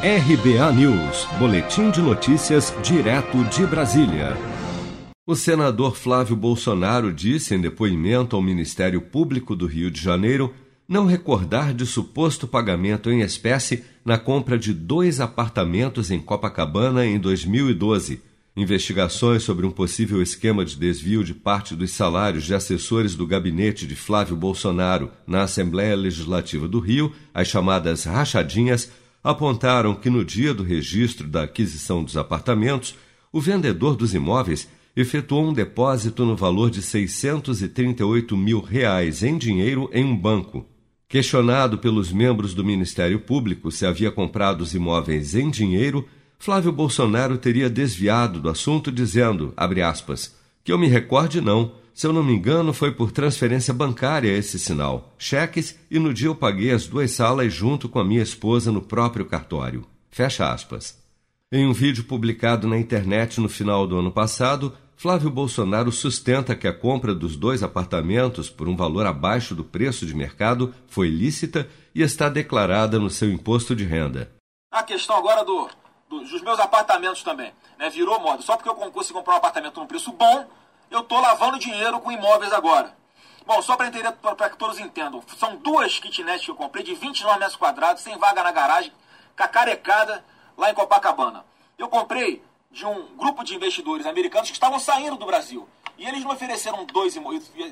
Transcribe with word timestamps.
RBA 0.00 0.72
News, 0.74 1.26
Boletim 1.40 1.90
de 1.90 2.00
Notícias, 2.00 2.72
direto 2.84 3.42
de 3.46 3.66
Brasília. 3.66 4.36
O 5.26 5.34
senador 5.34 5.96
Flávio 5.96 6.36
Bolsonaro 6.36 7.12
disse 7.12 7.56
em 7.56 7.60
depoimento 7.60 8.36
ao 8.36 8.40
Ministério 8.40 9.00
Público 9.00 9.56
do 9.56 9.66
Rio 9.66 9.90
de 9.90 10.00
Janeiro 10.00 10.54
não 10.86 11.04
recordar 11.04 11.74
de 11.74 11.84
suposto 11.84 12.46
pagamento 12.46 13.10
em 13.10 13.22
espécie 13.22 13.82
na 14.04 14.16
compra 14.16 14.56
de 14.56 14.72
dois 14.72 15.18
apartamentos 15.18 16.12
em 16.12 16.20
Copacabana 16.20 17.04
em 17.04 17.18
2012. 17.18 18.22
Investigações 18.56 19.42
sobre 19.42 19.66
um 19.66 19.70
possível 19.72 20.22
esquema 20.22 20.64
de 20.64 20.76
desvio 20.76 21.24
de 21.24 21.34
parte 21.34 21.74
dos 21.74 21.90
salários 21.90 22.44
de 22.44 22.54
assessores 22.54 23.16
do 23.16 23.26
gabinete 23.26 23.84
de 23.84 23.96
Flávio 23.96 24.36
Bolsonaro 24.36 25.10
na 25.26 25.42
Assembleia 25.42 25.96
Legislativa 25.96 26.68
do 26.68 26.78
Rio, 26.78 27.12
as 27.34 27.48
chamadas 27.48 28.04
rachadinhas, 28.04 28.88
apontaram 29.22 29.94
que 29.94 30.10
no 30.10 30.24
dia 30.24 30.54
do 30.54 30.62
registro 30.62 31.26
da 31.26 31.44
aquisição 31.44 32.02
dos 32.02 32.16
apartamentos, 32.16 32.94
o 33.32 33.40
vendedor 33.40 33.96
dos 33.96 34.14
imóveis 34.14 34.68
efetuou 34.96 35.48
um 35.48 35.52
depósito 35.52 36.24
no 36.24 36.34
valor 36.34 36.70
de 36.70 36.82
638 36.82 38.36
mil 38.36 38.60
reais 38.60 39.22
em 39.22 39.38
dinheiro 39.38 39.88
em 39.92 40.04
um 40.04 40.16
banco. 40.16 40.66
Questionado 41.08 41.78
pelos 41.78 42.12
membros 42.12 42.52
do 42.52 42.64
Ministério 42.64 43.20
Público 43.20 43.70
se 43.70 43.86
havia 43.86 44.10
comprado 44.10 44.60
os 44.60 44.74
imóveis 44.74 45.34
em 45.34 45.48
dinheiro, 45.50 46.06
Flávio 46.38 46.70
Bolsonaro 46.70 47.38
teria 47.38 47.70
desviado 47.70 48.40
do 48.40 48.48
assunto 48.48 48.92
dizendo, 48.92 49.54
aspas, 49.56 50.36
que 50.62 50.72
eu 50.72 50.78
me 50.78 50.86
recorde 50.86 51.40
não, 51.40 51.72
se 51.98 52.06
eu 52.06 52.12
não 52.12 52.22
me 52.22 52.32
engano, 52.32 52.72
foi 52.72 52.92
por 52.92 53.10
transferência 53.10 53.74
bancária 53.74 54.30
esse 54.30 54.56
sinal, 54.56 55.12
cheques, 55.18 55.76
e 55.90 55.98
no 55.98 56.14
dia 56.14 56.28
eu 56.28 56.34
paguei 56.36 56.70
as 56.70 56.86
duas 56.86 57.10
salas 57.10 57.52
junto 57.52 57.88
com 57.88 57.98
a 57.98 58.04
minha 58.04 58.22
esposa 58.22 58.70
no 58.70 58.80
próprio 58.80 59.26
cartório. 59.26 59.84
Fecha 60.08 60.48
aspas. 60.48 60.96
Em 61.50 61.66
um 61.66 61.72
vídeo 61.72 62.04
publicado 62.04 62.68
na 62.68 62.78
internet 62.78 63.40
no 63.40 63.48
final 63.48 63.84
do 63.84 63.98
ano 63.98 64.12
passado, 64.12 64.78
Flávio 64.96 65.28
Bolsonaro 65.28 65.90
sustenta 65.90 66.54
que 66.54 66.68
a 66.68 66.72
compra 66.72 67.12
dos 67.12 67.34
dois 67.34 67.64
apartamentos 67.64 68.48
por 68.48 68.68
um 68.68 68.76
valor 68.76 69.04
abaixo 69.04 69.52
do 69.52 69.64
preço 69.64 70.06
de 70.06 70.14
mercado 70.14 70.72
foi 70.86 71.08
lícita 71.08 71.68
e 71.92 72.00
está 72.00 72.28
declarada 72.28 73.00
no 73.00 73.10
seu 73.10 73.28
imposto 73.28 73.74
de 73.74 73.82
renda. 73.82 74.30
A 74.70 74.84
questão 74.84 75.16
agora 75.16 75.44
do, 75.44 75.68
do 76.08 76.20
dos 76.20 76.42
meus 76.42 76.60
apartamentos 76.60 77.24
também. 77.24 77.52
Né, 77.76 77.90
virou 77.90 78.20
moda. 78.20 78.40
Só 78.42 78.56
porque 78.56 78.68
eu 78.68 78.74
consegui 78.92 79.14
comprar 79.14 79.34
um 79.34 79.38
apartamento 79.38 79.80
num 79.80 79.86
preço 79.86 80.12
bom, 80.12 80.48
eu 80.90 81.00
estou 81.00 81.20
lavando 81.20 81.58
dinheiro 81.58 82.00
com 82.00 82.10
imóveis 82.10 82.52
agora. 82.52 82.96
Bom, 83.46 83.62
só 83.62 83.76
para 83.76 83.88
entender, 83.88 84.12
para 84.12 84.50
que 84.50 84.58
todos 84.58 84.78
entendam, 84.78 85.22
são 85.36 85.56
duas 85.56 85.98
kitnets 85.98 86.44
que 86.44 86.50
eu 86.50 86.54
comprei 86.54 86.84
de 86.84 86.94
29 86.94 87.38
metros 87.38 87.56
quadrados, 87.56 88.02
sem 88.02 88.16
vaga 88.18 88.42
na 88.42 88.52
garagem, 88.52 88.92
cacarecada, 89.34 90.24
lá 90.56 90.70
em 90.70 90.74
Copacabana. 90.74 91.44
Eu 91.78 91.88
comprei 91.88 92.42
de 92.70 92.84
um 92.84 93.16
grupo 93.16 93.42
de 93.42 93.54
investidores 93.54 94.04
americanos 94.04 94.50
que 94.50 94.56
estavam 94.56 94.78
saindo 94.78 95.16
do 95.16 95.24
Brasil. 95.24 95.66
E 95.96 96.06
eles 96.06 96.22
me 96.24 96.32
ofereceram 96.32 96.84
dois 96.84 97.16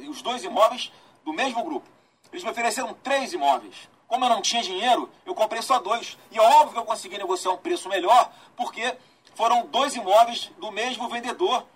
os 0.09 0.23
dois 0.23 0.43
imóveis 0.45 0.91
do 1.25 1.33
mesmo 1.33 1.63
grupo. 1.63 1.87
Eles 2.33 2.43
me 2.43 2.51
ofereceram 2.51 2.95
três 2.95 3.33
imóveis. 3.33 3.89
Como 4.09 4.25
eu 4.25 4.29
não 4.29 4.41
tinha 4.41 4.63
dinheiro, 4.63 5.11
eu 5.25 5.35
comprei 5.35 5.61
só 5.61 5.79
dois. 5.79 6.17
E 6.31 6.39
é 6.39 6.43
óbvio 6.43 6.73
que 6.73 6.79
eu 6.79 6.85
consegui 6.85 7.19
negociar 7.19 7.53
um 7.53 7.59
preço 7.59 7.89
melhor, 7.89 8.33
porque 8.57 8.97
foram 9.35 9.67
dois 9.67 9.95
imóveis 9.95 10.51
do 10.59 10.71
mesmo 10.73 11.09
vendedor 11.09 11.67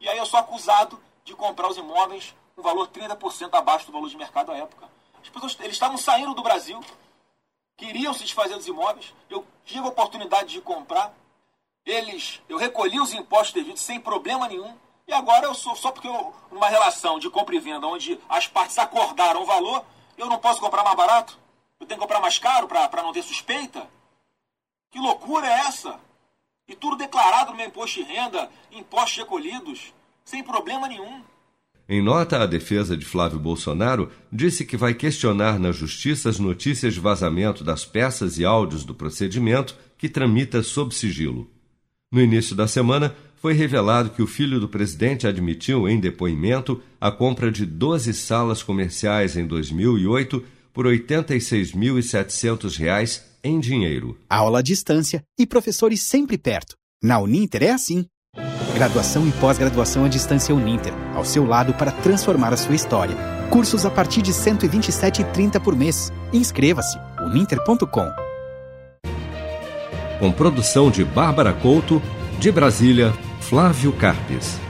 e 0.00 0.08
aí 0.08 0.18
eu 0.18 0.26
sou 0.26 0.38
acusado 0.38 1.00
de 1.24 1.34
comprar 1.34 1.68
os 1.68 1.76
imóveis 1.76 2.34
com 2.54 2.62
valor 2.62 2.88
30% 2.88 3.54
abaixo 3.54 3.86
do 3.86 3.92
valor 3.92 4.08
de 4.08 4.16
mercado 4.16 4.52
à 4.52 4.56
época. 4.56 4.88
As 5.22 5.28
pessoas 5.28 5.56
eles 5.60 5.72
estavam 5.72 5.96
saindo 5.96 6.34
do 6.34 6.42
Brasil, 6.42 6.80
queriam 7.76 8.14
se 8.14 8.24
desfazer 8.24 8.54
dos 8.54 8.66
imóveis, 8.66 9.14
eu 9.28 9.46
tive 9.64 9.80
a 9.80 9.88
oportunidade 9.88 10.50
de 10.50 10.60
comprar. 10.60 11.12
Eles, 11.84 12.42
eu 12.48 12.58
recolhi 12.58 13.00
os 13.00 13.12
impostos 13.12 13.52
devidos 13.52 13.82
sem 13.82 14.00
problema 14.00 14.48
nenhum. 14.48 14.76
E 15.06 15.12
agora 15.12 15.46
eu 15.46 15.54
sou 15.54 15.74
só 15.74 15.90
porque 15.90 16.06
eu, 16.06 16.34
numa 16.50 16.68
relação 16.68 17.18
de 17.18 17.30
compra 17.30 17.56
e 17.56 17.60
venda 17.60 17.86
onde 17.86 18.20
as 18.28 18.46
partes 18.46 18.78
acordaram 18.78 19.42
o 19.42 19.46
valor, 19.46 19.84
eu 20.18 20.26
não 20.26 20.38
posso 20.38 20.60
comprar 20.60 20.84
mais 20.84 20.96
barato? 20.96 21.38
Eu 21.80 21.86
tenho 21.86 21.98
que 21.98 22.04
comprar 22.04 22.20
mais 22.20 22.38
caro 22.38 22.68
para 22.68 23.02
não 23.02 23.12
ter 23.12 23.22
suspeita? 23.22 23.88
Que 24.90 24.98
loucura 24.98 25.46
é 25.46 25.60
essa? 25.60 25.98
E 26.68 26.74
tudo 26.74 26.96
declarado 26.96 27.52
no 27.52 27.56
meu 27.56 27.68
imposto 27.68 28.04
de 28.04 28.12
renda, 28.12 28.50
impostos 28.70 29.16
recolhidos, 29.18 29.94
sem 30.24 30.44
problema 30.44 30.86
nenhum. 30.86 31.22
Em 31.88 32.02
nota, 32.02 32.42
a 32.42 32.46
defesa 32.46 32.94
de 32.94 33.06
Flávio 33.06 33.38
Bolsonaro 33.38 34.10
disse 34.30 34.66
que 34.66 34.76
vai 34.76 34.92
questionar 34.92 35.58
na 35.58 35.72
Justiça 35.72 36.28
as 36.28 36.38
notícias 36.38 36.92
de 36.92 37.00
vazamento 37.00 37.64
das 37.64 37.86
peças 37.86 38.38
e 38.38 38.44
áudios 38.44 38.84
do 38.84 38.94
procedimento 38.94 39.74
que 39.96 40.10
tramita 40.10 40.62
sob 40.62 40.94
sigilo. 40.94 41.50
No 42.12 42.20
início 42.20 42.54
da 42.54 42.68
semana, 42.68 43.16
foi 43.36 43.54
revelado 43.54 44.10
que 44.10 44.20
o 44.20 44.26
filho 44.26 44.60
do 44.60 44.68
presidente 44.68 45.26
admitiu 45.26 45.88
em 45.88 45.98
depoimento 45.98 46.82
a 47.00 47.10
compra 47.10 47.50
de 47.50 47.64
12 47.64 48.12
salas 48.12 48.62
comerciais 48.62 49.36
em 49.36 49.46
2008 49.46 50.44
por 50.78 50.86
R$ 50.86 50.96
86.700 50.96 53.20
em 53.42 53.58
dinheiro. 53.58 54.16
Aula 54.30 54.60
à 54.60 54.62
distância 54.62 55.24
e 55.36 55.44
professores 55.44 56.04
sempre 56.04 56.38
perto. 56.38 56.76
Na 57.02 57.18
Uninter 57.18 57.64
é 57.64 57.72
assim. 57.72 58.06
Graduação 58.74 59.26
e 59.26 59.32
pós-graduação 59.32 60.04
à 60.04 60.08
distância 60.08 60.54
Uninter, 60.54 60.92
ao 61.16 61.24
seu 61.24 61.44
lado 61.44 61.74
para 61.74 61.90
transformar 61.90 62.52
a 62.52 62.56
sua 62.56 62.76
história. 62.76 63.16
Cursos 63.50 63.84
a 63.84 63.90
partir 63.90 64.22
de 64.22 64.30
R$ 64.30 64.38
127,30 64.38 65.60
por 65.60 65.74
mês. 65.74 66.12
Inscreva-se. 66.32 66.96
uninter.com. 67.26 68.06
Com 70.20 70.30
produção 70.30 70.92
de 70.92 71.04
Bárbara 71.04 71.54
Couto, 71.54 72.00
de 72.38 72.52
Brasília, 72.52 73.12
Flávio 73.40 73.92
Carpes. 73.94 74.67